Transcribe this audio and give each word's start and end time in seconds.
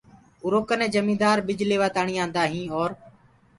اُرو 0.43 0.59
ڪني 0.69 0.87
جميدآر 0.95 1.37
ٻج 1.45 1.59
ليوآ 1.69 1.87
تآڻي 1.95 2.15
آندآ 2.23 2.43
هين 2.51 2.65
اور 2.77 2.91